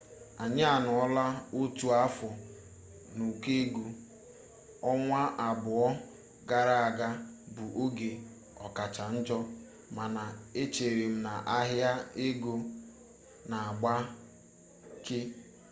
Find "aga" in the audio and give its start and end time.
6.87-7.09